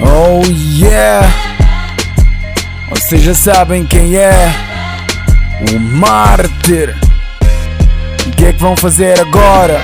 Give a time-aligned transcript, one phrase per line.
[0.00, 1.26] Oh yeah!
[2.90, 4.32] Vocês já sabem quem é
[5.72, 6.96] o mártir.
[8.26, 9.80] O que é que vão fazer agora?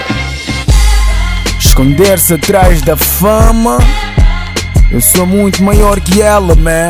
[1.58, 3.78] Esconder-se atrás da fama?
[4.90, 6.88] Eu sou muito maior que ela, man.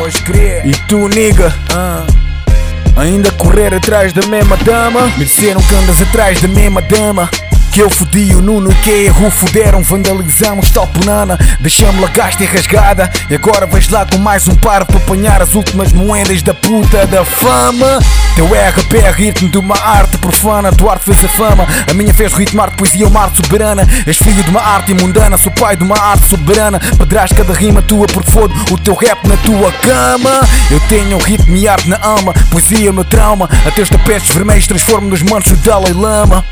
[0.00, 0.64] Pois crer.
[0.66, 1.52] E tu, nigga?
[1.74, 2.04] ah,
[2.96, 5.02] Ainda correr atrás da mesma dama?
[5.18, 7.28] Me disseram que andas atrás da mesma dama.
[7.74, 12.46] Que eu fodi o Nuno e que erro fuderam, vandalizamos top nana, deixamos-la gasta e
[12.46, 13.10] rasgada.
[13.28, 17.04] E agora vais lá com mais um par para apanhar as últimas moedas da puta
[17.08, 17.98] da fama.
[18.36, 22.14] Teu RP é ritmo de uma arte profana, tua arte fez a fama, a minha
[22.14, 23.84] fez ritmar de poesia, uma arte soberana.
[24.06, 26.78] És filho de uma arte imundana, sou pai de uma arte soberana.
[26.78, 30.48] Pedraste cada rima tua porque fodo o teu rap na tua cama.
[30.70, 33.50] Eu tenho ritmo e arte na alma, poesia é o meu trauma.
[33.66, 36.44] Até os tapetes vermelhos transformo nos manos do Dalai Lama.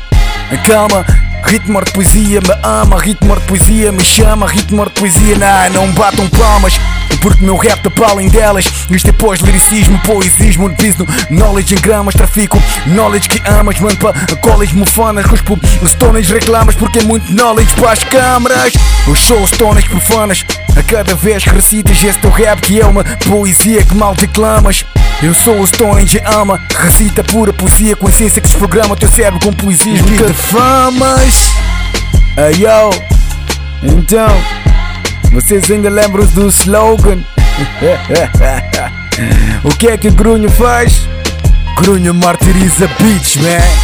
[0.59, 1.05] Calma,
[1.43, 5.37] ritmo de poesia me ama, ritmo de poesia me chama, ritmo de poesia.
[5.37, 6.79] Não, não batam palmas.
[7.21, 8.65] Porque meu rap tá para além delas.
[8.89, 14.75] Isto é pós-liricismo, poesismo Diviso knowledge em gramas Trafico knowledge que amas Mano para college
[14.75, 18.73] mufanas Cuspo stones reclamas Porque é muito knowledge para as câmaras.
[19.07, 20.43] Eu sou stones profanas
[20.75, 24.83] A cada vez que recitas esse teu rap Que é uma poesia que mal declamas
[25.23, 29.39] eu sou o Stone de ama Recita pura poesia com essência que desprograma teu cérebro
[29.39, 31.49] com poesias te famas
[32.35, 32.89] Ayo
[33.81, 34.29] Então
[35.31, 37.19] Vocês ainda lembram do slogan?
[39.63, 41.07] o que é que o Grunho faz?
[41.77, 43.82] Grunho martiriza bitch man